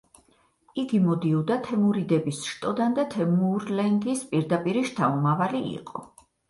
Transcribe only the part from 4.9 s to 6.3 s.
შთამომავალი იყო.